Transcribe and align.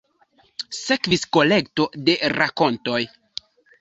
Sekvis 0.77 1.27
kolekto 1.37 1.85
de 2.09 2.17
rakontoj". 2.39 3.01